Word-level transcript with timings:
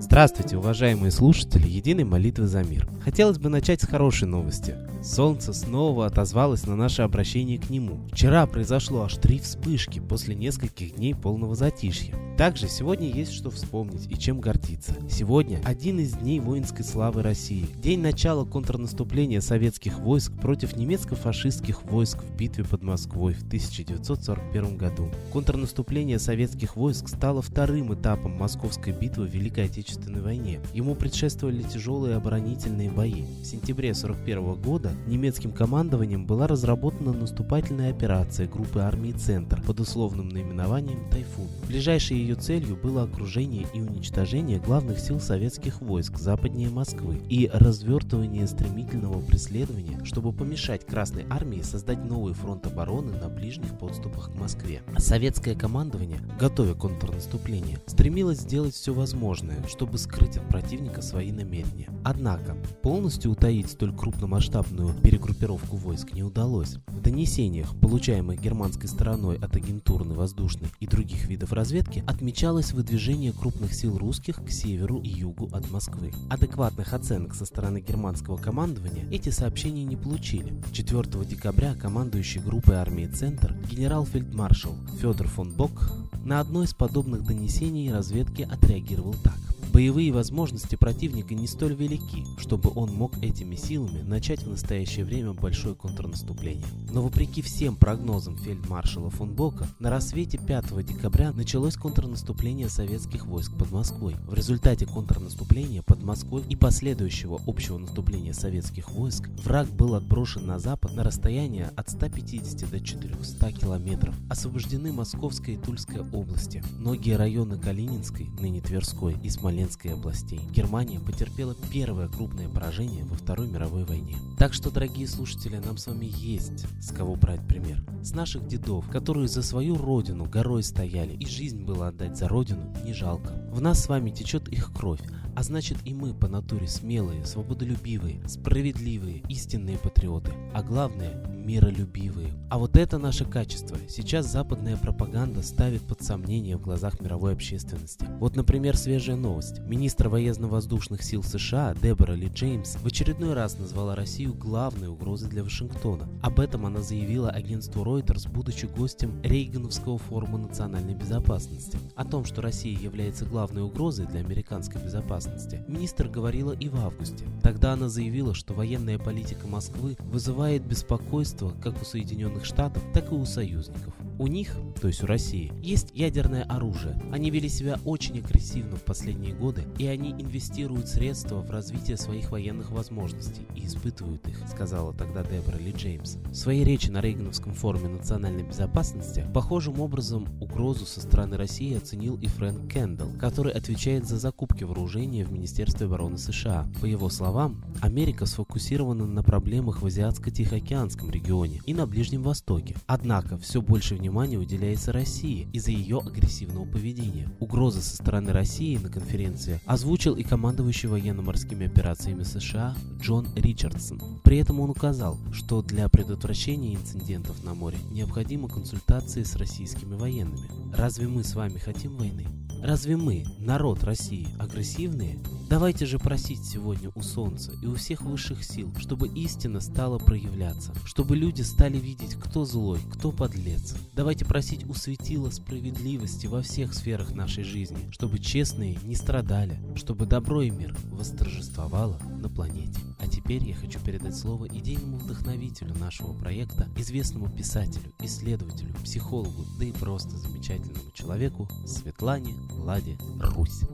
Здравствуйте, 0.00 0.56
уважаемые 0.56 1.12
слушатели 1.12 1.68
Единой 1.68 2.02
молитвы 2.02 2.48
за 2.48 2.64
мир. 2.64 2.88
Хотелось 3.04 3.38
бы 3.38 3.48
начать 3.48 3.80
с 3.80 3.86
хорошей 3.86 4.26
новости. 4.26 4.74
Солнце 5.00 5.52
снова 5.52 6.06
отозвалось 6.06 6.66
на 6.66 6.74
наше 6.74 7.02
обращение 7.02 7.58
к 7.58 7.70
нему. 7.70 8.08
Вчера 8.10 8.44
произошло 8.46 9.02
аж 9.02 9.14
три 9.14 9.38
вспышки 9.38 10.00
после 10.00 10.34
нескольких 10.34 10.96
дней 10.96 11.14
полного 11.14 11.54
затишья. 11.54 12.16
Также 12.38 12.68
сегодня 12.68 13.10
есть 13.10 13.32
что 13.32 13.50
вспомнить 13.50 14.06
и 14.08 14.16
чем 14.16 14.40
гордиться. 14.40 14.94
Сегодня 15.10 15.60
один 15.64 15.98
из 15.98 16.12
дней 16.12 16.38
воинской 16.38 16.84
славы 16.84 17.24
России. 17.24 17.66
День 17.82 17.98
начала 17.98 18.44
контрнаступления 18.44 19.40
советских 19.40 19.98
войск 19.98 20.32
против 20.40 20.76
немецко-фашистских 20.76 21.82
войск 21.82 22.22
в 22.22 22.36
битве 22.36 22.62
под 22.62 22.84
Москвой 22.84 23.34
в 23.34 23.42
1941 23.42 24.76
году. 24.76 25.08
Контрнаступление 25.32 26.20
советских 26.20 26.76
войск 26.76 27.08
стало 27.08 27.42
вторым 27.42 27.92
этапом 27.92 28.38
Московской 28.38 28.92
битвы 28.92 29.26
в 29.26 29.34
Великой 29.34 29.64
Отечественной 29.64 30.20
войне. 30.20 30.60
Ему 30.72 30.94
предшествовали 30.94 31.62
тяжелые 31.62 32.14
оборонительные 32.14 32.88
бои. 32.88 33.24
В 33.42 33.46
сентябре 33.46 33.90
1941 33.90 34.62
года 34.62 34.92
немецким 35.08 35.50
командованием 35.50 36.24
была 36.24 36.46
разработана 36.46 37.12
наступательная 37.12 37.90
операция 37.90 38.46
группы 38.46 38.78
армии 38.78 39.10
«Центр» 39.10 39.60
под 39.62 39.80
условным 39.80 40.28
наименованием 40.28 41.10
«Тайфун». 41.10 41.48
Ближайшие 41.66 42.27
ее 42.28 42.34
целью 42.34 42.76
было 42.76 43.04
окружение 43.04 43.66
и 43.72 43.80
уничтожение 43.80 44.58
главных 44.58 44.98
сил 45.00 45.18
советских 45.18 45.80
войск 45.80 46.18
западнее 46.18 46.68
Москвы 46.68 47.22
и 47.30 47.48
развертывание 47.50 48.46
стремительного 48.46 49.20
преследования, 49.22 50.04
чтобы 50.04 50.32
помешать 50.32 50.84
Красной 50.84 51.24
армии 51.30 51.62
создать 51.62 52.04
новый 52.04 52.34
фронт 52.34 52.66
обороны 52.66 53.12
на 53.12 53.30
ближних 53.30 53.78
подступах 53.78 54.30
к 54.30 54.38
Москве. 54.38 54.82
Советское 54.98 55.54
командование, 55.54 56.20
готовя 56.38 56.74
контрнаступление, 56.74 57.78
стремилось 57.86 58.40
сделать 58.40 58.74
все 58.74 58.92
возможное, 58.92 59.66
чтобы 59.66 59.96
скрыть 59.96 60.36
от 60.36 60.46
противника 60.48 61.00
свои 61.00 61.32
намерения. 61.32 61.88
Однако, 62.04 62.58
полностью 62.82 63.30
утаить 63.30 63.70
столь 63.70 63.96
крупномасштабную 63.96 64.92
перегруппировку 65.02 65.76
войск 65.76 66.12
не 66.12 66.22
удалось. 66.22 66.76
В 66.88 67.00
донесениях, 67.00 67.74
получаемых 67.80 68.38
германской 68.38 68.88
стороной 68.88 69.38
от 69.38 69.56
агентурной, 69.56 70.14
воздушной 70.14 70.68
и 70.78 70.86
других 70.86 71.26
видов 71.26 71.54
разведки, 71.54 72.04
от 72.06 72.17
отмечалось 72.18 72.72
выдвижение 72.72 73.32
крупных 73.32 73.72
сил 73.72 73.96
русских 73.96 74.44
к 74.44 74.50
северу 74.50 74.98
и 74.98 75.08
югу 75.08 75.48
от 75.52 75.70
Москвы. 75.70 76.12
Адекватных 76.28 76.92
оценок 76.92 77.32
со 77.32 77.46
стороны 77.46 77.78
германского 77.78 78.36
командования 78.36 79.08
эти 79.12 79.28
сообщения 79.28 79.84
не 79.84 79.94
получили. 79.94 80.52
4 80.72 81.24
декабря 81.24 81.76
командующий 81.76 82.40
группой 82.40 82.74
армии 82.74 83.06
«Центр» 83.06 83.54
генерал-фельдмаршал 83.70 84.74
Федор 85.00 85.28
фон 85.28 85.52
Бок 85.52 85.92
на 86.24 86.40
одно 86.40 86.64
из 86.64 86.74
подобных 86.74 87.24
донесений 87.24 87.92
разведки 87.92 88.42
отреагировал 88.42 89.14
так. 89.22 89.47
Боевые 89.72 90.12
возможности 90.12 90.76
противника 90.76 91.34
не 91.34 91.46
столь 91.46 91.74
велики, 91.74 92.24
чтобы 92.38 92.72
он 92.74 92.92
мог 92.94 93.22
этими 93.22 93.54
силами 93.54 94.00
начать 94.00 94.42
в 94.42 94.48
настоящее 94.48 95.04
время 95.04 95.34
большое 95.34 95.74
контрнаступление. 95.74 96.64
Но 96.90 97.02
вопреки 97.02 97.42
всем 97.42 97.76
прогнозам 97.76 98.38
фельдмаршала 98.38 99.10
фон 99.10 99.34
Бока, 99.34 99.68
на 99.78 99.90
рассвете 99.90 100.38
5 100.38 100.84
декабря 100.86 101.32
началось 101.32 101.76
контрнаступление 101.76 102.70
советских 102.70 103.26
войск 103.26 103.52
под 103.58 103.70
Москвой. 103.70 104.16
В 104.26 104.32
результате 104.32 104.86
контрнаступления 104.86 105.82
под 105.82 106.02
Москвой 106.02 106.42
и 106.48 106.56
последующего 106.56 107.38
общего 107.46 107.76
наступления 107.76 108.32
советских 108.32 108.90
войск 108.90 109.28
враг 109.44 109.68
был 109.68 109.94
отброшен 109.94 110.46
на 110.46 110.58
запад 110.58 110.94
на 110.94 111.04
расстояние 111.04 111.70
от 111.76 111.90
150 111.90 112.70
до 112.70 112.80
400 112.80 113.52
километров. 113.52 114.14
Освобождены 114.30 114.92
Московская 114.92 115.52
и 115.52 115.58
Тульская 115.58 116.06
области, 116.12 116.64
многие 116.78 117.16
районы 117.16 117.58
Калининской, 117.58 118.30
ныне 118.40 118.62
Тверской 118.62 119.16
и 119.22 119.28
Смоленской 119.28 119.57
Смоленской 119.58 119.92
областей. 119.94 120.40
Германия 120.52 121.00
потерпела 121.00 121.56
первое 121.72 122.06
крупное 122.06 122.48
поражение 122.48 123.04
во 123.04 123.16
Второй 123.16 123.48
мировой 123.48 123.84
войне. 123.84 124.14
Так 124.38 124.54
что, 124.54 124.70
дорогие 124.70 125.08
слушатели, 125.08 125.56
нам 125.56 125.78
с 125.78 125.88
вами 125.88 126.06
есть 126.06 126.66
с 126.80 126.92
кого 126.92 127.16
брать 127.16 127.44
пример. 127.48 127.84
С 128.00 128.12
наших 128.12 128.46
дедов, 128.46 128.88
которые 128.88 129.26
за 129.26 129.42
свою 129.42 129.76
родину 129.76 130.26
горой 130.26 130.62
стояли, 130.62 131.14
и 131.14 131.26
жизнь 131.26 131.64
была 131.64 131.88
отдать 131.88 132.16
за 132.16 132.28
родину 132.28 132.72
не 132.84 132.92
жалко. 132.92 133.32
В 133.50 133.60
нас 133.60 133.82
с 133.82 133.88
вами 133.88 134.10
течет 134.10 134.46
их 134.48 134.72
кровь, 134.72 135.00
а 135.38 135.42
значит 135.44 135.78
и 135.84 135.94
мы 135.94 136.14
по 136.14 136.26
натуре 136.26 136.66
смелые, 136.66 137.24
свободолюбивые, 137.24 138.20
справедливые, 138.26 139.22
истинные 139.28 139.78
патриоты. 139.78 140.32
А 140.52 140.64
главное, 140.64 141.14
миролюбивые. 141.28 142.34
А 142.50 142.58
вот 142.58 142.76
это 142.76 142.98
наше 142.98 143.24
качество 143.24 143.78
сейчас 143.88 144.26
западная 144.26 144.76
пропаганда 144.76 145.44
ставит 145.44 145.82
под 145.82 146.02
сомнение 146.02 146.56
в 146.56 146.60
глазах 146.62 147.00
мировой 147.00 147.34
общественности. 147.34 148.04
Вот, 148.18 148.34
например, 148.34 148.76
свежая 148.76 149.14
новость. 149.14 149.60
Министр 149.60 150.08
военно-воздушных 150.08 151.04
сил 151.04 151.22
США 151.22 151.72
Дебора 151.80 152.14
Ли 152.14 152.26
Джеймс 152.26 152.74
в 152.74 152.86
очередной 152.86 153.34
раз 153.34 153.56
назвала 153.60 153.94
Россию 153.94 154.34
главной 154.34 154.88
угрозой 154.88 155.30
для 155.30 155.44
Вашингтона. 155.44 156.08
Об 156.20 156.40
этом 156.40 156.66
она 156.66 156.82
заявила 156.82 157.30
агентству 157.30 157.84
Reuters, 157.84 158.28
будучи 158.28 158.66
гостем 158.66 159.22
Рейгановского 159.22 159.98
форума 159.98 160.38
национальной 160.38 160.94
безопасности. 160.94 161.78
О 161.94 162.04
том, 162.04 162.24
что 162.24 162.42
Россия 162.42 162.76
является 162.76 163.24
главной 163.24 163.62
угрозой 163.62 164.06
для 164.08 164.18
американской 164.18 164.82
безопасности, 164.82 165.27
министр 165.68 166.08
говорила 166.08 166.52
и 166.52 166.68
в 166.68 166.76
августе. 166.76 167.24
Тогда 167.42 167.72
она 167.72 167.88
заявила, 167.88 168.34
что 168.34 168.54
военная 168.54 168.98
политика 168.98 169.46
Москвы 169.46 169.96
вызывает 170.00 170.62
беспокойство 170.62 171.52
как 171.62 171.80
у 171.80 171.84
Соединенных 171.84 172.44
Штатов, 172.44 172.82
так 172.92 173.12
и 173.12 173.14
у 173.14 173.24
союзников. 173.24 173.94
У 174.18 174.26
них, 174.26 174.56
то 174.80 174.88
есть 174.88 175.04
у 175.04 175.06
России, 175.06 175.52
есть 175.62 175.92
ядерное 175.94 176.42
оружие. 176.42 177.00
Они 177.12 177.30
вели 177.30 177.48
себя 177.48 177.78
очень 177.84 178.18
агрессивно 178.18 178.74
в 178.74 178.82
последние 178.82 179.32
годы, 179.32 179.62
и 179.78 179.86
они 179.86 180.10
инвестируют 180.10 180.88
средства 180.88 181.40
в 181.40 181.48
развитие 181.52 181.96
своих 181.96 182.32
военных 182.32 182.72
возможностей 182.72 183.46
и 183.54 183.64
испытывают 183.64 184.26
их, 184.26 184.40
сказала 184.50 184.92
тогда 184.92 185.22
Дебора 185.22 185.58
Ли 185.58 185.70
Джеймс. 185.70 186.16
В 186.30 186.34
своей 186.34 186.64
речи 186.64 186.90
на 186.90 187.00
Рейгановском 187.00 187.54
форуме 187.54 187.90
национальной 187.90 188.42
безопасности 188.42 189.24
похожим 189.32 189.80
образом 189.80 190.26
угрозу 190.40 190.84
со 190.84 191.00
стороны 191.00 191.36
России 191.36 191.76
оценил 191.76 192.16
и 192.16 192.26
Фрэнк 192.26 192.72
Кендалл, 192.72 193.12
который 193.20 193.52
отвечает 193.52 194.08
за 194.08 194.18
закупки 194.18 194.64
вооружения 194.64 195.24
в 195.24 195.30
Министерстве 195.30 195.86
обороны 195.86 196.18
США. 196.18 196.66
По 196.80 196.86
его 196.86 197.08
словам, 197.08 197.64
Америка 197.80 198.26
сфокусирована 198.26 199.06
на 199.06 199.22
проблемах 199.22 199.80
в 199.80 199.86
Азиатско-Тихоокеанском 199.86 201.08
регионе 201.08 201.60
и 201.66 201.72
на 201.72 201.86
Ближнем 201.86 202.24
Востоке. 202.24 202.74
Однако 202.88 203.38
все 203.38 203.62
больше 203.62 203.94
внимания 203.94 204.07
внимание 204.08 204.38
уделяется 204.38 204.90
России 204.90 205.48
из-за 205.52 205.70
ее 205.70 205.98
агрессивного 205.98 206.64
поведения. 206.64 207.28
Угрозы 207.40 207.82
со 207.82 207.94
стороны 207.96 208.32
России 208.32 208.78
на 208.78 208.88
конференции 208.88 209.60
озвучил 209.66 210.14
и 210.14 210.22
командующий 210.22 210.88
военно-морскими 210.88 211.66
операциями 211.66 212.22
США 212.22 212.74
Джон 213.02 213.28
Ричардсон. 213.36 214.00
При 214.24 214.38
этом 214.38 214.60
он 214.60 214.70
указал, 214.70 215.18
что 215.32 215.60
для 215.60 215.90
предотвращения 215.90 216.74
инцидентов 216.74 217.44
на 217.44 217.52
море 217.52 217.76
необходимы 217.90 218.48
консультации 218.48 219.24
с 219.24 219.36
российскими 219.36 219.94
военными. 219.94 220.48
Разве 220.74 221.06
мы 221.06 221.22
с 221.22 221.34
вами 221.34 221.58
хотим 221.58 221.98
войны? 221.98 222.26
Разве 222.62 222.96
мы, 222.96 223.24
народ 223.38 223.84
России, 223.84 224.28
агрессивные? 224.38 225.18
Давайте 225.48 225.86
же 225.86 225.98
просить 225.98 226.44
сегодня 226.44 226.90
у 226.94 227.00
Солнца 227.00 227.52
и 227.62 227.66
у 227.66 227.74
всех 227.76 228.02
высших 228.02 228.44
сил, 228.44 228.70
чтобы 228.78 229.08
истина 229.08 229.60
стала 229.60 229.98
проявляться, 229.98 230.74
чтобы 230.84 231.16
люди 231.16 231.40
стали 231.40 231.78
видеть, 231.78 232.16
кто 232.16 232.44
злой, 232.44 232.80
кто 232.92 233.12
подлец. 233.12 233.74
Давайте 233.94 234.26
просить 234.26 234.68
у 234.68 234.74
светила 234.74 235.30
справедливости 235.30 236.26
во 236.26 236.42
всех 236.42 236.74
сферах 236.74 237.12
нашей 237.12 237.44
жизни, 237.44 237.90
чтобы 237.90 238.18
честные 238.18 238.78
не 238.82 238.94
страдали, 238.94 239.58
чтобы 239.74 240.04
добро 240.04 240.42
и 240.42 240.50
мир 240.50 240.76
восторжествовало 240.90 241.98
на 242.20 242.28
планете. 242.28 242.80
А 242.98 243.06
теперь 243.06 243.42
я 243.44 243.54
хочу 243.54 243.80
передать 243.80 244.16
слово 244.16 244.48
идейному 244.48 244.98
вдохновителю 244.98 245.74
нашего 245.78 246.12
проекта, 246.12 246.68
известному 246.76 247.30
писателю, 247.30 247.92
исследователю, 248.00 248.74
психологу, 248.84 249.46
да 249.58 249.64
и 249.64 249.72
просто 249.72 250.18
замечательному 250.18 250.90
человеку 250.92 251.48
Светлане 251.64 252.34
Ладе 252.50 252.96
Русь. 253.20 253.64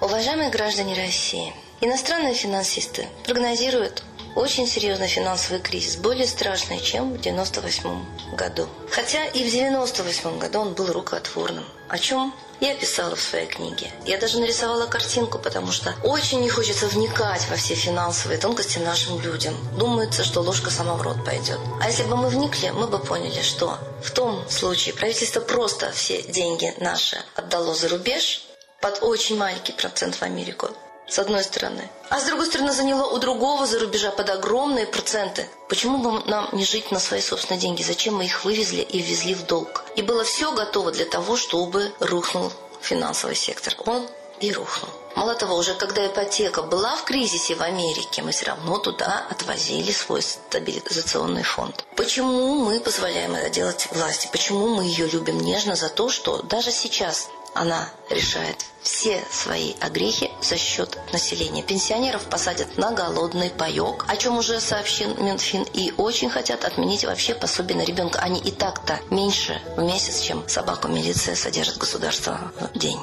Уважаемые 0.00 0.50
граждане 0.50 0.94
России, 0.94 1.52
иностранные 1.80 2.34
финансисты 2.34 3.08
прогнозируют 3.24 4.02
Очень 4.36 4.68
серьезный 4.68 5.08
финансовый 5.08 5.60
кризис, 5.60 5.96
более 5.96 6.26
страшный, 6.26 6.78
чем 6.80 7.14
в 7.14 7.20
98 7.20 8.04
году. 8.36 8.68
Хотя 8.88 9.24
и 9.26 9.42
в 9.42 9.50
98 9.50 10.38
году 10.38 10.60
он 10.60 10.74
был 10.74 10.86
рукотворным. 10.92 11.64
О 11.88 11.98
чем 11.98 12.32
я 12.60 12.76
писала 12.76 13.16
в 13.16 13.20
своей 13.20 13.46
книге. 13.46 13.90
Я 14.06 14.18
даже 14.18 14.38
нарисовала 14.38 14.86
картинку, 14.86 15.38
потому 15.38 15.72
что 15.72 15.94
очень 16.04 16.42
не 16.42 16.48
хочется 16.48 16.86
вникать 16.86 17.48
во 17.48 17.56
все 17.56 17.74
финансовые 17.74 18.38
тонкости 18.38 18.78
нашим 18.78 19.20
людям. 19.20 19.56
Думается, 19.76 20.22
что 20.22 20.42
ложка 20.42 20.70
сама 20.70 20.94
в 20.94 21.02
рот 21.02 21.24
пойдет. 21.24 21.58
А 21.80 21.88
если 21.88 22.04
бы 22.04 22.16
мы 22.16 22.28
вникли, 22.28 22.70
мы 22.70 22.86
бы 22.86 22.98
поняли, 22.98 23.42
что 23.42 23.78
в 24.02 24.10
том 24.12 24.48
случае 24.48 24.94
правительство 24.94 25.40
просто 25.40 25.90
все 25.90 26.22
деньги 26.22 26.72
наши 26.78 27.16
отдало 27.34 27.74
за 27.74 27.88
рубеж 27.88 28.42
под 28.80 29.02
очень 29.02 29.36
маленький 29.36 29.72
процент 29.72 30.14
в 30.14 30.22
Америку 30.22 30.68
с 31.10 31.18
одной 31.18 31.42
стороны. 31.44 31.90
А 32.08 32.20
с 32.20 32.24
другой 32.24 32.46
стороны, 32.46 32.72
заняло 32.72 33.06
у 33.06 33.18
другого 33.18 33.66
за 33.66 33.78
рубежа 33.78 34.10
под 34.10 34.30
огромные 34.30 34.86
проценты. 34.86 35.48
Почему 35.68 35.98
бы 35.98 36.24
нам 36.26 36.48
не 36.52 36.64
жить 36.64 36.90
на 36.90 37.00
свои 37.00 37.20
собственные 37.20 37.60
деньги? 37.60 37.82
Зачем 37.82 38.16
мы 38.16 38.24
их 38.24 38.44
вывезли 38.44 38.82
и 38.82 39.00
ввезли 39.00 39.34
в 39.34 39.44
долг? 39.46 39.84
И 39.96 40.02
было 40.02 40.24
все 40.24 40.52
готово 40.52 40.92
для 40.92 41.04
того, 41.04 41.36
чтобы 41.36 41.92
рухнул 41.98 42.52
финансовый 42.80 43.34
сектор. 43.34 43.74
Он 43.86 44.08
и 44.40 44.52
рухнул. 44.52 44.90
Мало 45.16 45.34
того, 45.34 45.56
уже 45.56 45.74
когда 45.74 46.06
ипотека 46.06 46.62
была 46.62 46.96
в 46.96 47.04
кризисе 47.04 47.54
в 47.54 47.62
Америке, 47.62 48.22
мы 48.22 48.30
все 48.30 48.46
равно 48.46 48.78
туда 48.78 49.26
отвозили 49.28 49.92
свой 49.92 50.22
стабилизационный 50.22 51.42
фонд. 51.42 51.84
Почему 51.96 52.64
мы 52.64 52.80
позволяем 52.80 53.34
это 53.34 53.50
делать 53.50 53.88
власти? 53.90 54.28
Почему 54.32 54.68
мы 54.68 54.84
ее 54.84 55.08
любим 55.08 55.40
нежно 55.40 55.74
за 55.74 55.88
то, 55.88 56.08
что 56.08 56.42
даже 56.42 56.70
сейчас 56.70 57.28
она 57.54 57.88
решает 58.08 58.64
все 58.82 59.22
свои 59.30 59.74
огрехи 59.80 60.30
за 60.42 60.56
счет 60.56 60.98
населения. 61.12 61.62
Пенсионеров 61.62 62.24
посадят 62.24 62.78
на 62.78 62.92
голодный 62.92 63.50
паек, 63.50 64.04
о 64.08 64.16
чем 64.16 64.38
уже 64.38 64.60
сообщил 64.60 65.14
Минфин, 65.16 65.66
и 65.74 65.92
очень 65.96 66.30
хотят 66.30 66.64
отменить 66.64 67.04
вообще 67.04 67.34
пособие 67.34 67.76
на 67.76 67.84
ребенка. 67.84 68.20
Они 68.20 68.40
и 68.40 68.50
так-то 68.50 69.00
меньше 69.10 69.60
в 69.76 69.82
месяц, 69.82 70.20
чем 70.20 70.48
собаку 70.48 70.88
милиция 70.88 71.34
содержит 71.34 71.78
государство 71.78 72.52
в 72.58 72.78
день. 72.78 73.00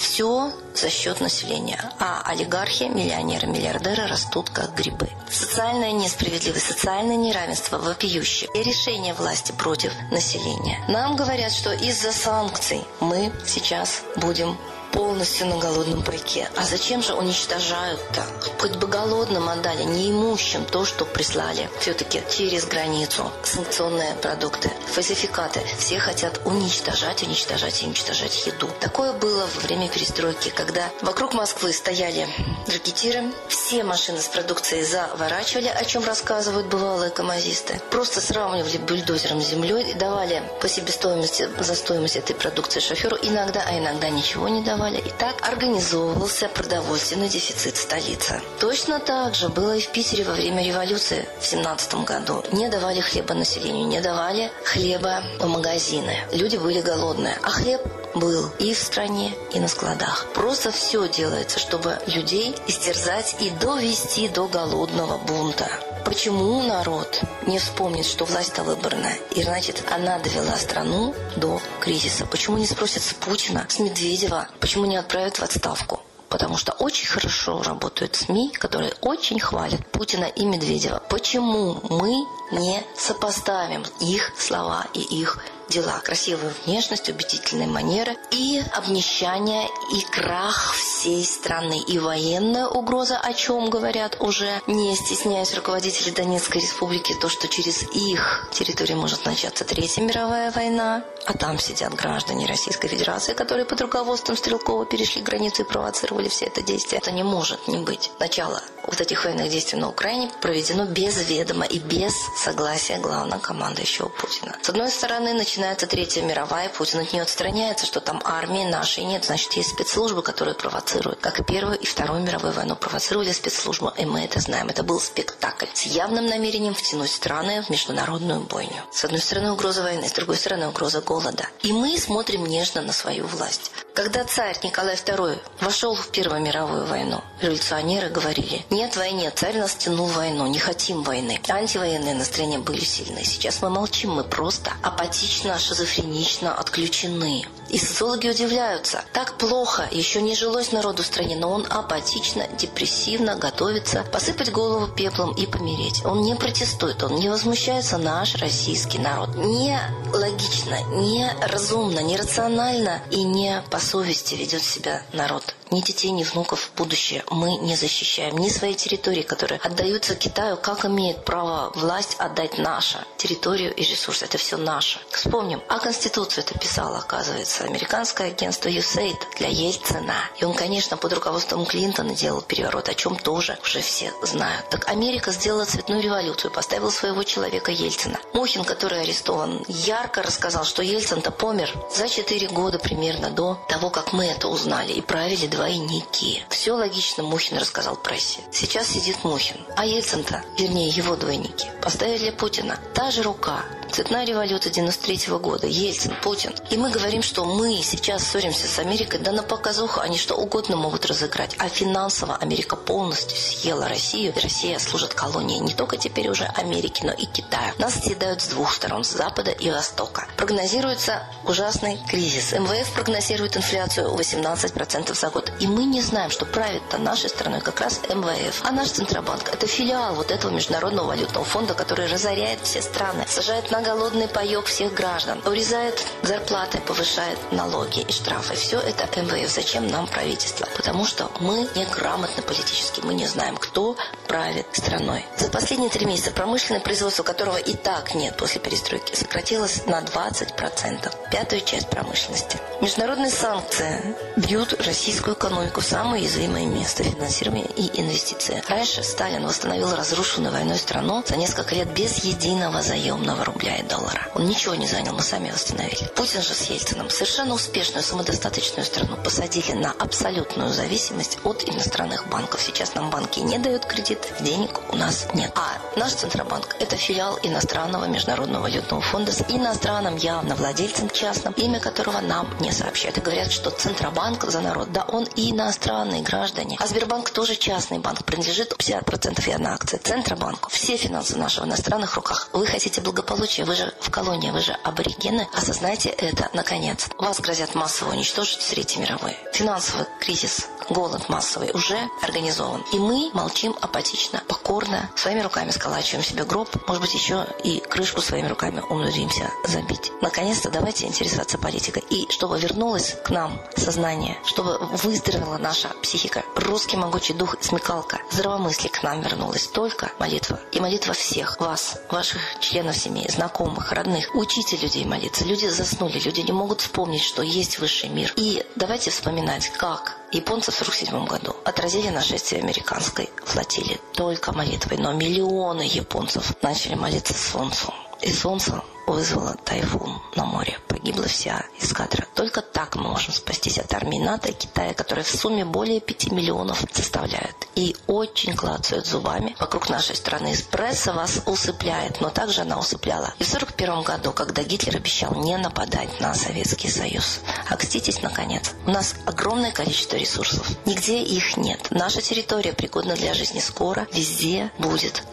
Все 0.00 0.50
за 0.74 0.88
счет 0.88 1.20
населения. 1.20 1.78
А 1.98 2.22
олигархи, 2.24 2.84
миллионеры, 2.84 3.46
миллиардеры 3.46 4.06
растут 4.06 4.48
как 4.48 4.74
грибы. 4.74 5.10
Социальная 5.30 5.92
несправедливость, 5.92 6.68
социальное 6.68 7.16
неравенство 7.16 7.76
вопиющее. 7.76 8.48
И 8.54 8.62
решение 8.62 9.12
власти 9.12 9.52
против 9.52 9.92
населения. 10.10 10.82
Нам 10.88 11.16
говорят, 11.16 11.52
что 11.52 11.74
из-за 11.74 12.12
санкций 12.12 12.82
мы 13.00 13.30
сейчас 13.46 14.02
будем 14.16 14.56
полностью 14.92 15.46
на 15.46 15.56
голодном 15.56 16.02
пайке. 16.02 16.50
А 16.56 16.64
зачем 16.64 17.02
же 17.02 17.14
уничтожают-то? 17.14 18.22
Хоть 18.58 18.76
бы 18.76 18.86
голодным 18.86 19.48
отдали, 19.48 19.84
неимущим 19.84 20.64
то, 20.64 20.84
что 20.84 21.04
прислали 21.04 21.70
все-таки 21.80 22.22
через 22.30 22.66
границу. 22.66 23.30
Санкционные 23.42 24.14
продукты, 24.14 24.70
фальсификаты. 24.92 25.60
Все 25.78 25.98
хотят 25.98 26.40
уничтожать, 26.44 27.22
уничтожать 27.22 27.82
и 27.82 27.86
уничтожать 27.86 28.46
еду. 28.46 28.68
Такое 28.80 29.12
было 29.12 29.46
во 29.54 29.60
время 29.60 29.88
перестройки, 29.88 30.50
когда 30.50 30.90
вокруг 31.02 31.34
Москвы 31.34 31.72
стояли 31.72 32.28
ракетиры, 32.66 33.32
все 33.48 33.84
машины 33.84 34.20
с 34.20 34.28
продукцией 34.28 34.84
заворачивали, 34.84 35.68
о 35.68 35.84
чем 35.84 36.04
рассказывают 36.04 36.66
бывалые 36.66 37.10
камазисты. 37.10 37.80
Просто 37.90 38.20
сравнивали 38.20 38.78
бульдозером 38.78 39.40
с 39.40 39.48
землей 39.48 39.90
и 39.90 39.94
давали 39.94 40.42
по 40.60 40.68
себестоимости 40.68 41.48
за 41.58 41.74
стоимость 41.74 42.16
этой 42.16 42.34
продукции 42.34 42.80
шоферу 42.80 43.16
иногда, 43.22 43.64
а 43.66 43.78
иногда 43.78 44.08
ничего 44.08 44.48
не 44.48 44.62
давали 44.62 44.79
торговали. 44.80 44.98
И 44.98 45.10
так 45.18 45.46
организовывался 45.46 46.48
продовольственный 46.48 47.28
дефицит 47.28 47.76
столицы. 47.76 48.40
Точно 48.58 48.98
так 48.98 49.34
же 49.34 49.48
было 49.48 49.76
и 49.76 49.80
в 49.80 49.88
Питере 49.92 50.24
во 50.24 50.32
время 50.32 50.64
революции 50.64 51.28
в 51.40 51.46
17 51.46 51.94
году. 52.04 52.42
Не 52.52 52.68
давали 52.68 53.00
хлеба 53.00 53.34
населению, 53.34 53.86
не 53.86 54.00
давали 54.00 54.50
хлеба 54.64 55.22
в 55.38 55.46
магазины. 55.46 56.16
Люди 56.32 56.56
были 56.56 56.80
голодные. 56.80 57.38
А 57.42 57.50
хлеб 57.50 57.80
был 58.14 58.50
и 58.58 58.74
в 58.74 58.78
стране, 58.78 59.34
и 59.52 59.60
на 59.60 59.68
складах. 59.68 60.26
Просто 60.34 60.70
все 60.70 61.08
делается, 61.08 61.58
чтобы 61.58 61.98
людей 62.06 62.54
истерзать 62.66 63.36
и 63.40 63.50
довести 63.50 64.28
до 64.28 64.48
голодного 64.48 65.18
бунта. 65.18 65.68
Почему 66.04 66.62
народ 66.62 67.22
не 67.46 67.58
вспомнит, 67.58 68.06
что 68.06 68.24
власть-то 68.24 68.62
выборная, 68.62 69.18
и 69.34 69.42
значит, 69.42 69.84
она 69.90 70.18
довела 70.18 70.56
страну 70.56 71.14
до 71.36 71.60
кризиса? 71.80 72.26
Почему 72.26 72.58
не 72.58 72.66
спросят 72.66 73.02
с 73.02 73.12
Путина, 73.14 73.66
с 73.68 73.78
Медведева, 73.78 74.48
почему 74.60 74.86
не 74.86 74.96
отправят 74.96 75.38
в 75.38 75.42
отставку? 75.42 76.00
потому 76.30 76.56
что 76.56 76.72
очень 76.78 77.08
хорошо 77.08 77.60
работают 77.62 78.14
СМИ, 78.14 78.52
которые 78.52 78.94
очень 79.00 79.40
хвалят 79.40 79.84
Путина 79.88 80.26
и 80.26 80.44
Медведева. 80.44 81.02
Почему 81.10 81.80
мы 81.90 82.24
не 82.50 82.82
сопоставим 82.96 83.84
их 84.00 84.32
слова 84.36 84.86
и 84.94 85.00
их 85.00 85.38
дела. 85.70 86.00
Красивая 86.04 86.52
внешность, 86.66 87.08
убедительные 87.08 87.68
манеры 87.68 88.16
и 88.30 88.62
обнищание 88.72 89.68
и 89.94 90.00
крах 90.02 90.74
всей 90.74 91.24
страны. 91.24 91.80
И 91.86 91.98
военная 91.98 92.66
угроза, 92.66 93.18
о 93.18 93.32
чем 93.32 93.70
говорят 93.70 94.16
уже, 94.20 94.60
не 94.66 94.94
стесняясь 94.96 95.54
руководители 95.54 96.10
Донецкой 96.10 96.62
республики, 96.62 97.14
то, 97.20 97.28
что 97.28 97.48
через 97.48 97.82
их 97.94 98.48
территорию 98.52 98.98
может 98.98 99.24
начаться 99.24 99.64
Третья 99.64 100.02
мировая 100.02 100.50
война, 100.50 101.04
а 101.26 101.34
там 101.34 101.58
сидят 101.58 101.94
граждане 101.94 102.46
Российской 102.46 102.88
Федерации, 102.88 103.34
которые 103.34 103.64
под 103.64 103.80
руководством 103.80 104.36
Стрелкова 104.36 104.84
перешли 104.84 105.22
границу 105.22 105.62
и 105.62 105.66
провоцировали 105.66 106.28
все 106.28 106.46
это 106.46 106.62
действие. 106.62 107.00
Это 107.00 107.12
не 107.12 107.22
может 107.22 107.68
не 107.68 107.78
быть. 107.78 108.10
Начало 108.18 108.60
вот 108.86 109.00
этих 109.00 109.24
военных 109.24 109.50
действий 109.50 109.78
на 109.78 109.88
Украине 109.88 110.30
проведено 110.40 110.86
без 110.86 111.28
ведома 111.28 111.64
и 111.64 111.78
без 111.78 112.14
согласия 112.40 112.98
главнокомандующего 112.98 114.08
Путина. 114.08 114.56
С 114.62 114.68
одной 114.70 114.90
стороны, 114.90 115.34
начинается 115.34 115.86
Третья 115.86 116.22
мировая, 116.22 116.68
Путин 116.70 117.00
от 117.00 117.12
нее 117.12 117.22
отстраняется, 117.22 117.86
что 117.86 118.00
там 118.00 118.20
армии 118.24 118.64
нашей 118.64 119.04
нет, 119.04 119.24
значит, 119.24 119.52
есть 119.52 119.70
спецслужбы, 119.70 120.22
которые 120.22 120.54
провоцируют. 120.54 121.20
Как 121.20 121.40
и 121.40 121.44
Первую 121.44 121.78
и 121.78 121.84
Вторую 121.84 122.22
мировую 122.22 122.52
войну 122.52 122.76
провоцировали 122.76 123.32
спецслужбы, 123.32 123.92
и 123.96 124.06
мы 124.06 124.24
это 124.24 124.40
знаем. 124.40 124.68
Это 124.68 124.82
был 124.82 125.00
спектакль 125.00 125.66
с 125.74 125.82
явным 125.82 126.26
намерением 126.26 126.74
втянуть 126.74 127.10
страны 127.10 127.62
в 127.62 127.70
международную 127.70 128.40
бойню. 128.40 128.82
С 128.90 129.04
одной 129.04 129.20
стороны, 129.20 129.52
угроза 129.52 129.82
войны, 129.82 130.08
с 130.08 130.12
другой 130.12 130.36
стороны, 130.36 130.68
угроза 130.68 131.00
голода. 131.02 131.46
И 131.62 131.72
мы 131.72 131.98
смотрим 131.98 132.46
нежно 132.46 132.80
на 132.80 132.92
свою 132.92 133.26
власть. 133.26 133.70
Когда 134.02 134.24
царь 134.24 134.56
Николай 134.62 134.94
II 134.94 135.38
вошел 135.60 135.94
в 135.94 136.10
Первую 136.10 136.40
мировую 136.40 136.86
войну, 136.86 137.22
революционеры 137.42 138.08
говорили, 138.08 138.64
нет 138.70 138.96
войны, 138.96 139.30
царь 139.36 139.58
нас 139.58 139.74
тянул 139.74 140.06
войну, 140.06 140.46
не 140.46 140.58
хотим 140.58 141.02
войны. 141.02 141.38
Антивоенные 141.46 142.14
настроения 142.14 142.60
были 142.60 142.80
сильные. 142.80 143.26
Сейчас 143.26 143.60
мы 143.60 143.68
молчим, 143.68 144.12
мы 144.12 144.24
просто 144.24 144.72
апатично, 144.82 145.58
шизофренично 145.58 146.54
отключены. 146.54 147.44
И 147.70 147.78
социологи 147.78 148.28
удивляются. 148.28 149.04
Так 149.12 149.38
плохо, 149.38 149.88
еще 149.90 150.20
не 150.20 150.34
жилось 150.34 150.72
народу 150.72 151.02
в 151.02 151.06
стране, 151.06 151.36
но 151.36 151.50
он 151.50 151.66
апатично, 151.70 152.46
депрессивно 152.58 153.36
готовится 153.36 154.04
посыпать 154.12 154.50
голову 154.50 154.88
пеплом 154.88 155.32
и 155.32 155.46
помереть. 155.46 156.04
Он 156.04 156.22
не 156.22 156.34
протестует, 156.34 157.02
он 157.02 157.16
не 157.16 157.28
возмущается 157.28 157.96
наш 157.96 158.34
российский 158.36 158.98
народ. 158.98 159.36
Не 159.36 159.78
логично, 160.12 160.82
не 160.94 161.30
разумно, 161.40 162.00
не 162.00 162.16
рационально 162.16 163.02
и 163.10 163.22
не 163.22 163.62
по 163.70 163.78
совести 163.78 164.34
ведет 164.34 164.62
себя 164.62 165.02
народ 165.12 165.54
ни 165.70 165.80
детей, 165.80 166.10
ни 166.10 166.24
внуков 166.24 166.60
в 166.60 166.76
будущее 166.76 167.24
мы 167.30 167.56
не 167.56 167.76
защищаем. 167.76 168.36
Ни 168.38 168.48
своей 168.48 168.74
территории, 168.74 169.22
которые 169.22 169.60
отдаются 169.60 170.14
Китаю, 170.14 170.56
как 170.56 170.84
имеет 170.84 171.24
право 171.24 171.70
власть 171.74 172.16
отдать 172.18 172.58
наша 172.58 173.04
территорию 173.16 173.74
и 173.74 173.82
ресурсы. 173.82 174.24
Это 174.24 174.38
все 174.38 174.56
наше. 174.56 175.00
Вспомним, 175.10 175.62
а 175.68 175.78
Конституцию 175.78 176.44
это 176.44 176.58
писало, 176.58 176.98
оказывается, 176.98 177.59
американское 177.64 178.28
агентство 178.28 178.68
USAID 178.68 179.16
для 179.38 179.48
Ельцина. 179.48 180.14
И 180.38 180.44
он, 180.44 180.54
конечно, 180.54 180.96
под 180.96 181.12
руководством 181.12 181.66
Клинтона 181.66 182.14
делал 182.14 182.42
переворот, 182.42 182.88
о 182.88 182.94
чем 182.94 183.16
тоже 183.16 183.58
уже 183.62 183.80
все 183.80 184.12
знают. 184.22 184.68
Так 184.70 184.88
Америка 184.88 185.32
сделала 185.32 185.64
цветную 185.64 186.02
революцию, 186.02 186.50
поставила 186.50 186.90
своего 186.90 187.22
человека 187.22 187.70
Ельцина. 187.70 188.18
Мухин, 188.32 188.64
который 188.64 189.00
арестован, 189.02 189.64
ярко 189.68 190.22
рассказал, 190.22 190.64
что 190.64 190.82
Ельцин-то 190.82 191.30
помер 191.30 191.72
за 191.94 192.08
4 192.08 192.48
года 192.48 192.78
примерно 192.78 193.30
до 193.30 193.58
того, 193.68 193.90
как 193.90 194.12
мы 194.12 194.26
это 194.26 194.48
узнали 194.48 194.92
и 194.92 195.00
правили 195.00 195.46
двойники. 195.46 196.42
Все 196.48 196.72
логично 196.72 197.22
Мухин 197.22 197.58
рассказал 197.58 197.96
прессе. 197.96 198.40
Сейчас 198.52 198.88
сидит 198.88 199.24
Мухин. 199.24 199.56
А 199.76 199.86
Ельцин-то, 199.86 200.42
вернее 200.58 200.88
его 200.88 201.16
двойники, 201.16 201.66
поставили 201.82 202.30
Путина. 202.30 202.78
Та 202.94 203.10
же 203.10 203.22
рука, 203.22 203.64
Цветная 203.92 204.24
революция 204.24 204.72
93 204.72 205.28
-го 205.28 205.40
года, 205.40 205.66
Ельцин, 205.66 206.14
Путин. 206.22 206.54
И 206.70 206.76
мы 206.76 206.90
говорим, 206.90 207.22
что 207.22 207.44
мы 207.44 207.82
сейчас 207.82 208.22
ссоримся 208.22 208.68
с 208.68 208.78
Америкой, 208.78 209.18
да 209.18 209.32
на 209.32 209.42
показуху 209.42 210.00
они 210.00 210.16
что 210.16 210.36
угодно 210.36 210.76
могут 210.76 211.06
разыграть. 211.06 211.56
А 211.58 211.68
финансово 211.68 212.36
Америка 212.36 212.76
полностью 212.76 213.36
съела 213.36 213.88
Россию. 213.88 214.32
Россия 214.40 214.78
служит 214.78 215.14
колонией 215.14 215.60
не 215.60 215.74
только 215.74 215.96
теперь 215.96 216.28
уже 216.28 216.44
Америки, 216.44 217.02
но 217.04 217.12
и 217.12 217.24
Китая. 217.26 217.74
Нас 217.78 217.94
съедают 217.94 218.42
с 218.42 218.46
двух 218.48 218.72
сторон, 218.72 219.02
с 219.02 219.10
запада 219.10 219.50
и 219.50 219.70
востока. 219.70 220.28
Прогнозируется 220.36 221.24
ужасный 221.44 221.98
кризис. 222.08 222.52
МВФ 222.52 222.92
прогнозирует 222.92 223.56
инфляцию 223.56 224.14
18% 224.14 225.14
за 225.14 225.30
год. 225.30 225.52
И 225.58 225.66
мы 225.66 225.84
не 225.84 226.00
знаем, 226.00 226.30
что 226.30 226.46
правит-то 226.46 226.98
нашей 226.98 227.28
страной 227.28 227.60
как 227.60 227.80
раз 227.80 228.00
МВФ. 228.08 228.62
А 228.62 228.70
наш 228.70 228.90
Центробанк– 228.90 229.48
это 229.52 229.66
филиал 229.66 230.14
вот 230.14 230.30
этого 230.30 230.52
Международного 230.52 231.08
валютного 231.08 231.44
фонда, 231.44 231.74
который 231.74 232.06
разоряет 232.06 232.60
все 232.62 232.82
страны, 232.82 233.24
сажает 233.26 233.70
на 233.70 233.79
голодный 233.82 234.28
паек 234.28 234.66
всех 234.66 234.94
граждан, 234.94 235.40
урезает 235.44 236.04
зарплаты, 236.22 236.78
повышает 236.80 237.38
налоги 237.52 238.00
и 238.00 238.12
штрафы. 238.12 238.54
Все 238.54 238.78
это 238.78 239.08
МВФ. 239.20 239.50
Зачем 239.50 239.86
нам 239.88 240.06
правительство? 240.06 240.66
Потому 240.76 241.04
что 241.04 241.30
мы 241.40 241.68
неграмотны 241.74 242.42
политически. 242.42 243.00
Мы 243.00 243.14
не 243.14 243.26
знаем, 243.26 243.56
кто 243.56 243.96
правит 244.28 244.66
страной. 244.72 245.24
За 245.36 245.48
последние 245.50 245.90
три 245.90 246.06
месяца 246.06 246.30
промышленное 246.30 246.80
производство, 246.80 247.22
которого 247.22 247.56
и 247.56 247.74
так 247.74 248.14
нет 248.14 248.36
после 248.36 248.60
перестройки, 248.60 249.14
сократилось 249.14 249.86
на 249.86 250.00
20%. 250.00 251.30
Пятую 251.30 251.62
часть 251.62 251.88
промышленности. 251.88 252.58
Международные 252.80 253.30
санкции 253.30 254.16
бьют 254.36 254.74
российскую 254.84 255.34
экономику 255.34 255.80
самое 255.80 256.22
уязвимое 256.22 256.66
место 256.66 257.02
финансирования 257.02 257.68
и 257.76 258.00
инвестиции. 258.00 258.62
Раньше 258.68 259.02
Сталин 259.02 259.46
восстановил 259.46 259.94
разрушенную 259.94 260.52
войной 260.52 260.78
страну 260.78 261.22
за 261.26 261.36
несколько 261.36 261.74
лет 261.74 261.92
без 261.92 262.24
единого 262.24 262.82
заемного 262.82 263.44
рубля 263.44 263.69
и 263.76 263.82
доллара. 263.82 264.28
Он 264.34 264.46
ничего 264.46 264.74
не 264.74 264.86
занял, 264.86 265.12
мы 265.12 265.22
сами 265.22 265.50
восстановили. 265.50 266.04
Путин 266.16 266.42
же 266.42 266.54
с 266.54 266.70
Ельцином 266.70 267.10
совершенно 267.10 267.54
успешную, 267.54 268.02
самодостаточную 268.02 268.84
страну 268.84 269.16
посадили 269.16 269.72
на 269.72 269.92
абсолютную 269.92 270.70
зависимость 270.70 271.38
от 271.44 271.68
иностранных 271.68 272.28
банков. 272.28 272.60
Сейчас 272.62 272.94
нам 272.94 273.10
банки 273.10 273.40
не 273.40 273.58
дают 273.58 273.84
кредит, 273.84 274.32
денег 274.40 274.80
у 274.90 274.96
нас 274.96 275.26
нет. 275.34 275.52
А 275.54 275.78
наш 275.98 276.12
Центробанк– 276.12 276.76
это 276.80 276.96
филиал 276.96 277.38
иностранного 277.42 278.06
международного 278.06 278.62
валютного 278.62 279.02
фонда 279.02 279.32
с 279.32 279.42
иностранным 279.48 280.16
явно 280.16 280.54
владельцем 280.54 281.10
частным, 281.10 281.52
имя 281.54 281.80
которого 281.80 282.20
нам 282.20 282.48
не 282.60 282.72
сообщают. 282.72 283.18
И 283.18 283.20
говорят, 283.20 283.52
что 283.52 283.70
Центробанк 283.70 284.44
за 284.44 284.60
народ. 284.60 284.92
Да 284.92 285.04
он 285.08 285.24
и 285.36 285.50
иностранные 285.50 286.22
граждане. 286.22 286.76
А 286.80 286.86
Сбербанк 286.86 287.30
тоже 287.30 287.56
частный 287.56 287.98
банк, 287.98 288.24
принадлежит 288.24 288.72
50% 288.72 289.48
и 289.48 289.52
одна 289.52 289.74
акция 289.74 289.98
Центробанку. 289.98 290.70
Все 290.70 290.96
финансы 290.96 291.36
нашего 291.36 291.64
в 291.64 291.68
иностранных 291.68 292.14
руках. 292.14 292.48
Вы 292.52 292.66
хотите 292.66 293.00
благополучия, 293.00 293.59
вы 293.62 293.74
же 293.74 293.92
в 294.00 294.10
колонии, 294.10 294.50
вы 294.50 294.60
же 294.60 294.72
аборигены. 294.84 295.48
Осознайте 295.52 296.08
это, 296.08 296.48
наконец. 296.52 297.08
Вас 297.18 297.40
грозят 297.40 297.74
массово 297.74 298.10
уничтожить 298.10 298.60
в 298.60 298.70
Третьей 298.70 299.02
мировой. 299.02 299.36
Финансовый 299.52 300.06
кризис 300.20 300.66
голод 300.88 301.28
массовый 301.28 301.70
уже 301.72 301.98
организован. 302.22 302.84
И 302.92 302.98
мы 302.98 303.30
молчим 303.32 303.76
апатично, 303.80 304.42
покорно, 304.48 305.10
своими 305.16 305.40
руками 305.40 305.70
сколачиваем 305.70 306.24
себе 306.24 306.44
гроб, 306.44 306.68
может 306.86 307.02
быть, 307.02 307.14
еще 307.14 307.46
и 307.62 307.80
крышку 307.80 308.20
своими 308.20 308.48
руками 308.48 308.82
умудримся 308.88 309.50
забить. 309.64 310.12
Наконец-то 310.20 310.70
давайте 310.70 311.06
интересоваться 311.06 311.58
политикой. 311.58 312.04
И 312.10 312.26
чтобы 312.30 312.58
вернулось 312.58 313.16
к 313.24 313.30
нам 313.30 313.60
сознание, 313.76 314.38
чтобы 314.44 314.78
выздоровела 314.78 315.58
наша 315.58 315.88
психика, 316.02 316.44
русский 316.56 316.96
могучий 316.96 317.34
дух 317.34 317.54
и 317.54 317.64
смекалка, 317.64 318.20
здравомыслие 318.30 318.90
к 318.90 319.02
нам 319.02 319.22
вернулось. 319.22 319.66
Только 319.68 320.12
молитва. 320.18 320.58
И 320.72 320.80
молитва 320.80 321.14
всех 321.14 321.60
вас, 321.60 321.98
ваших 322.10 322.40
членов 322.60 322.96
семьи, 322.96 323.28
знакомых, 323.30 323.49
родных. 323.92 324.34
Учите 324.34 324.76
людей 324.76 325.04
молиться. 325.04 325.44
Люди 325.44 325.66
заснули, 325.66 326.18
люди 326.18 326.40
не 326.40 326.52
могут 326.52 326.80
вспомнить, 326.80 327.22
что 327.22 327.42
есть 327.42 327.78
высший 327.78 328.08
мир. 328.08 328.32
И 328.36 328.64
давайте 328.76 329.10
вспоминать, 329.10 329.68
как 329.70 330.18
японцы 330.32 330.70
в 330.70 330.80
1947 330.80 331.26
году 331.26 331.56
отразили 331.64 332.08
нашествие 332.08 332.62
американской 332.62 333.30
флотилии 333.44 334.00
только 334.14 334.52
молитвой, 334.52 334.98
но 334.98 335.12
миллионы 335.12 335.82
японцев 335.82 336.52
начали 336.62 336.94
молиться 336.94 337.34
солнцу. 337.34 337.92
И 338.22 338.32
солнце 338.32 338.82
вызвало 339.06 339.56
тайфун 339.64 340.20
на 340.36 340.44
море. 340.44 340.78
Погибла 340.88 341.26
вся 341.26 341.64
эскадра. 341.80 342.26
Только 342.34 342.60
так 342.62 342.96
мы 342.96 343.08
можем 343.08 343.32
спастись 343.32 343.78
от 343.78 343.92
армии 343.92 344.18
НАТО 344.18 344.50
и 344.50 344.52
Китая, 344.52 344.94
которые 344.94 345.24
в 345.24 345.28
сумме 345.28 345.64
более 345.64 346.00
5 346.00 346.32
миллионов 346.32 346.84
составляют. 346.92 347.56
И 347.74 347.96
очень 348.06 348.54
клацают 348.54 349.06
зубами. 349.06 349.56
Вокруг 349.58 349.88
нашей 349.88 350.14
страны 350.14 350.54
пресса 350.70 351.12
вас 351.12 351.42
усыпляет, 351.46 352.20
но 352.20 352.30
также 352.30 352.60
она 352.60 352.78
усыпляла. 352.78 353.34
И 353.38 353.44
в 353.44 353.54
1941 353.54 354.02
году, 354.02 354.32
когда 354.32 354.62
Гитлер 354.62 354.96
обещал 354.96 355.34
не 355.34 355.56
нападать 355.56 356.20
на 356.20 356.34
Советский 356.34 356.88
Союз. 356.90 357.40
Окститесь, 357.68 358.22
наконец. 358.22 358.72
У 358.86 358.90
нас 358.90 359.14
огромное 359.26 359.72
количество 359.72 360.16
ресурсов. 360.16 360.66
Нигде 360.84 361.22
их 361.22 361.56
нет. 361.56 361.88
Наша 361.90 362.20
территория 362.20 362.72
пригодна 362.72 363.16
для 363.16 363.34
жизни 363.34 363.60
скоро. 363.60 364.06
Везде 364.12 364.70
будет 364.78 365.24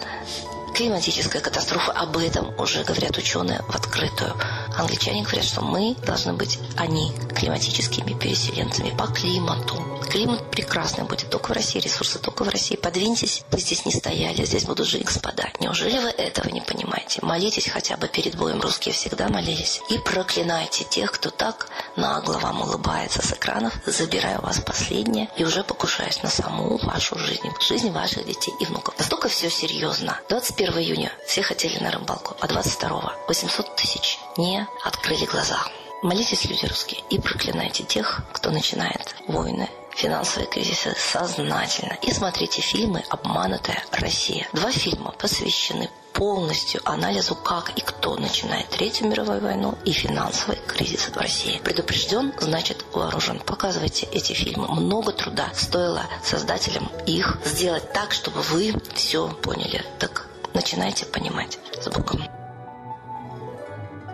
климатическая 0.78 1.42
катастрофа. 1.42 1.92
Об 1.92 2.18
этом 2.18 2.54
уже 2.60 2.84
говорят 2.84 3.18
ученые 3.18 3.64
в 3.68 3.76
открытую. 3.76 4.36
Англичане 4.78 5.24
говорят, 5.24 5.44
что 5.44 5.62
мы 5.62 5.96
должны 6.06 6.34
быть, 6.34 6.60
они, 6.76 7.12
климатическими 7.36 8.14
переселенцами 8.14 8.96
по 8.96 9.08
климату. 9.08 9.84
Климат 10.12 10.52
прекрасный 10.52 11.04
будет 11.04 11.30
только 11.32 11.50
в 11.50 11.52
России, 11.54 11.80
ресурсы 11.80 12.20
только 12.20 12.44
в 12.44 12.50
России. 12.50 12.76
Подвиньтесь, 12.76 13.44
вы 13.52 13.60
здесь 13.60 13.86
не 13.86 13.92
стояли, 13.92 14.46
здесь 14.46 14.66
буду 14.66 14.86
жить, 14.86 15.04
господа. 15.04 15.50
Неужели 15.60 15.98
вы 15.98 16.10
этого 16.10 16.48
не 16.50 16.62
понимаете? 16.62 17.20
Молитесь 17.24 17.68
хотя 17.68 17.98
бы 17.98 18.08
перед 18.08 18.36
боем, 18.36 18.62
русские 18.62 18.94
всегда 18.94 19.28
молились. 19.30 19.82
И 19.90 19.98
проклинайте 19.98 20.84
тех, 20.84 21.12
кто 21.12 21.32
так 21.32 21.70
нагло 21.96 22.38
вам 22.38 22.62
улыбается 22.62 23.26
с 23.26 23.34
экранов, 23.34 23.74
забирая 23.86 24.40
у 24.40 24.44
вас 24.44 24.60
последнее 24.60 25.28
и 25.38 25.44
уже 25.44 25.64
покушаясь 25.64 26.22
на 26.24 26.30
саму 26.30 26.78
вашу 26.78 27.18
жизнь, 27.18 27.50
жизнь 27.60 27.92
ваших 27.92 28.26
детей 28.26 28.54
и 28.60 28.66
внуков. 28.66 28.98
Настолько 28.98 29.28
все 29.28 29.50
серьезно. 29.50 30.20
21 30.30 30.67
июня 30.76 31.12
все 31.26 31.42
хотели 31.42 31.82
на 31.82 31.92
рыбалку, 31.92 32.36
а 32.40 32.48
22 32.48 33.16
800 33.28 33.76
тысяч 33.76 34.20
не 34.38 34.68
открыли 34.84 35.26
глаза. 35.26 35.60
Молитесь, 36.04 36.46
люди 36.46 36.66
русские, 36.66 37.02
и 37.10 37.20
проклинайте 37.20 37.84
тех, 37.84 38.22
кто 38.34 38.52
начинает 38.52 39.16
войны, 39.28 39.70
финансовые 39.96 40.48
кризисы 40.48 40.96
сознательно. 40.96 41.98
И 42.04 42.12
смотрите 42.12 42.62
фильмы 42.62 43.04
«Обманутая 43.10 43.84
Россия». 43.92 44.48
Два 44.54 44.72
фильма 44.72 45.12
посвящены 45.12 45.90
полностью 46.14 46.82
анализу, 46.84 47.36
как 47.36 47.70
и 47.78 47.82
кто 47.82 48.16
начинает 48.16 48.70
Третью 48.70 49.08
мировую 49.08 49.42
войну 49.42 49.78
и 49.86 49.92
финансовый 49.92 50.58
кризис 50.68 51.10
в 51.10 51.18
России. 51.18 51.60
Предупрежден, 51.64 52.34
значит 52.40 52.86
вооружен. 52.92 53.40
Показывайте 53.40 54.08
эти 54.12 54.34
фильмы. 54.34 54.68
Много 54.68 55.12
труда 55.12 55.50
стоило 55.54 56.04
создателям 56.24 56.92
их 57.06 57.38
сделать 57.46 57.94
так, 57.94 58.14
чтобы 58.14 58.42
вы 58.42 58.76
все 58.96 59.30
поняли. 59.30 59.84
Так 60.00 60.27
начинайте 60.58 61.06
понимать. 61.06 61.60
С 61.80 61.88
Богом. 61.88 62.22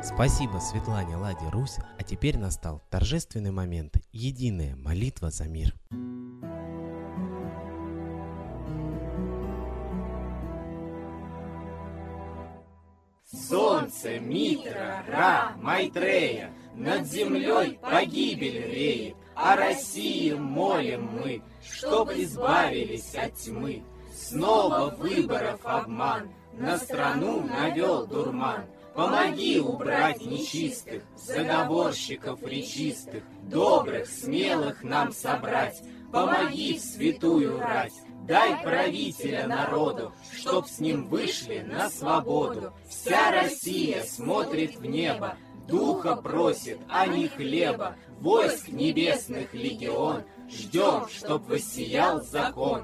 Спасибо 0.04 0.58
Светлане 0.60 1.16
Ладе 1.16 1.48
Русь, 1.50 1.78
а 1.98 2.04
теперь 2.04 2.38
настал 2.38 2.82
торжественный 2.90 3.52
момент– 3.52 3.96
единая 4.12 4.76
молитва 4.76 5.32
за 5.32 5.46
мир. 5.46 5.74
Солнце, 13.32 14.20
Митра, 14.20 15.06
Ра, 15.08 15.54
Майтрея, 15.62 16.52
Над 16.76 17.08
землей 17.08 17.80
погибель 17.82 18.70
реет, 18.70 19.16
О 19.36 19.56
России 19.56 20.34
молим 20.34 21.06
мы, 21.06 21.42
Чтоб 21.64 22.12
избавились 22.12 23.16
от 23.16 23.34
тьмы. 23.36 23.84
Снова 24.14 24.94
выборов 24.98 25.60
обман, 25.64 26.30
На 26.54 26.78
страну 26.78 27.42
навел 27.42 28.06
дурман, 28.06 28.66
Помоги 28.94 29.60
убрать 29.60 30.24
нечистых, 30.24 31.02
заговорщиков 31.16 32.44
речистых, 32.44 33.24
добрых, 33.42 34.08
смелых 34.08 34.84
нам 34.84 35.12
собрать. 35.12 35.82
Помоги 36.12 36.78
в 36.78 36.82
святую 36.82 37.60
рать, 37.60 37.94
дай 38.28 38.62
правителя 38.62 39.48
народу, 39.48 40.14
чтоб 40.32 40.68
с 40.68 40.80
ним 40.80 41.08
вышли 41.08 41.66
на 41.68 41.90
свободу. 41.90 42.72
Вся 42.88 43.32
Россия 43.32 44.04
смотрит 44.04 44.76
в 44.76 44.86
небо, 44.86 45.38
духа 45.68 46.16
просит, 46.16 46.78
а 46.88 47.08
не 47.08 47.28
хлеба. 47.28 47.96
Войск 48.20 48.68
небесных 48.68 49.56
легион, 49.56 50.22
ждем, 50.52 51.08
чтоб 51.10 51.48
воссиял 51.48 52.22
закон. 52.22 52.84